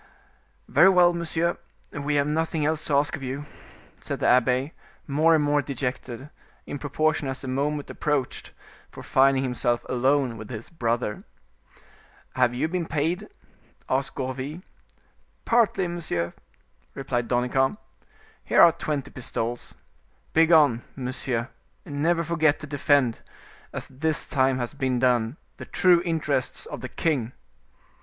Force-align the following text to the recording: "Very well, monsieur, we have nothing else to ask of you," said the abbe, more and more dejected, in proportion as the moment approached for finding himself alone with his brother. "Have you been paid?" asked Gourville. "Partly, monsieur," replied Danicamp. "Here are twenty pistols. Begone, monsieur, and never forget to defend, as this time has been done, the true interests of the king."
"Very 0.67 0.89
well, 0.89 1.13
monsieur, 1.13 1.59
we 1.91 2.15
have 2.15 2.25
nothing 2.25 2.65
else 2.65 2.83
to 2.85 2.95
ask 2.95 3.15
of 3.15 3.21
you," 3.21 3.45
said 4.01 4.19
the 4.19 4.25
abbe, 4.25 4.73
more 5.05 5.35
and 5.35 5.43
more 5.43 5.61
dejected, 5.61 6.31
in 6.65 6.79
proportion 6.79 7.27
as 7.27 7.41
the 7.41 7.47
moment 7.47 7.87
approached 7.91 8.51
for 8.89 9.03
finding 9.03 9.43
himself 9.43 9.85
alone 9.87 10.37
with 10.37 10.49
his 10.49 10.71
brother. 10.71 11.23
"Have 12.35 12.55
you 12.55 12.67
been 12.67 12.87
paid?" 12.87 13.29
asked 13.87 14.15
Gourville. 14.15 14.63
"Partly, 15.45 15.87
monsieur," 15.87 16.33
replied 16.95 17.27
Danicamp. 17.27 17.77
"Here 18.43 18.61
are 18.63 18.71
twenty 18.71 19.11
pistols. 19.11 19.75
Begone, 20.33 20.81
monsieur, 20.95 21.49
and 21.85 22.01
never 22.01 22.23
forget 22.23 22.59
to 22.61 22.65
defend, 22.65 23.21
as 23.71 23.87
this 23.87 24.27
time 24.27 24.57
has 24.57 24.73
been 24.73 24.97
done, 24.97 25.37
the 25.57 25.65
true 25.65 26.01
interests 26.03 26.65
of 26.65 26.81
the 26.81 26.89
king." 26.89 27.33